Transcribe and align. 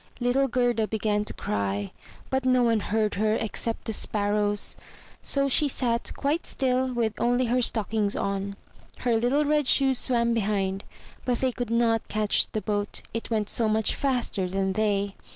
Little 0.19 0.47
Gerda 0.47 0.87
began 0.87 1.25
to 1.25 1.33
cry; 1.33 1.91
but 2.31 2.43
no 2.43 2.63
one 2.63 2.79
heard 2.79 3.13
her 3.13 3.35
except 3.35 3.85
the 3.85 3.93
Sparrows. 3.93 4.75
So 5.21 5.47
she 5.47 5.67
sat 5.67 6.11
quite 6.17 6.47
still 6.47 6.91
with 6.91 7.13
only 7.19 7.45
her 7.45 7.61
stockings 7.61 8.15
on. 8.15 8.55
Her 9.01 9.15
little 9.17 9.45
red 9.45 9.67
shoes 9.67 9.99
swam 9.99 10.33
behind, 10.33 10.85
but 11.23 11.37
they 11.37 11.51
could 11.51 11.69
not 11.69 12.07
catch 12.07 12.51
the 12.51 12.61
boat, 12.61 13.03
it 13.13 13.29
went 13.29 13.47
so 13.47 13.69
much 13.69 13.93
faster 13.93 14.49
than 14.49 14.73
they. 14.73 15.13